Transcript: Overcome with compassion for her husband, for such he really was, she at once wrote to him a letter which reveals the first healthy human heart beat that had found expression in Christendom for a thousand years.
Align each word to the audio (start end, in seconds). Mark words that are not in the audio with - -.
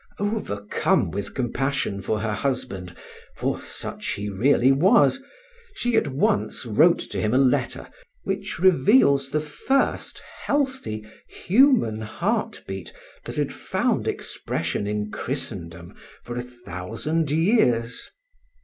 Overcome 0.17 1.11
with 1.11 1.35
compassion 1.35 2.01
for 2.01 2.21
her 2.21 2.33
husband, 2.33 2.95
for 3.37 3.61
such 3.61 4.13
he 4.13 4.29
really 4.31 4.71
was, 4.71 5.21
she 5.75 5.95
at 5.95 6.07
once 6.07 6.65
wrote 6.65 6.97
to 7.11 7.21
him 7.21 7.35
a 7.35 7.37
letter 7.37 7.87
which 8.23 8.57
reveals 8.57 9.29
the 9.29 9.39
first 9.41 10.23
healthy 10.47 11.05
human 11.27 12.01
heart 12.01 12.63
beat 12.67 12.91
that 13.25 13.35
had 13.37 13.53
found 13.53 14.07
expression 14.07 14.87
in 14.87 15.11
Christendom 15.11 15.93
for 16.23 16.35
a 16.35 16.41
thousand 16.41 17.29
years. 17.29 18.09